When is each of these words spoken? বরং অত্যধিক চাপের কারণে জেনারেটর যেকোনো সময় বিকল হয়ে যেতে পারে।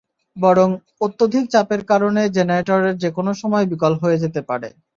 বরং 0.37 0.69
অত্যধিক 1.01 1.45
চাপের 1.49 1.81
কারণে 1.85 2.21
জেনারেটর 2.35 2.81
যেকোনো 3.03 3.31
সময় 3.41 3.65
বিকল 3.71 3.93
হয়ে 4.01 4.21
যেতে 4.23 4.41
পারে। 4.49 4.69